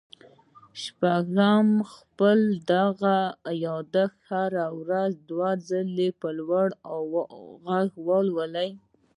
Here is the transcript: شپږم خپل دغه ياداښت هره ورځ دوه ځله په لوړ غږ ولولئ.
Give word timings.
شپږم 0.83 1.67
خپل 1.93 2.39
دغه 2.73 3.17
ياداښت 3.65 4.19
هره 4.29 4.65
ورځ 4.81 5.11
دوه 5.29 5.49
ځله 5.67 6.07
په 6.21 6.29
لوړ 6.39 6.67
غږ 7.67 7.89
ولولئ. 8.07 8.69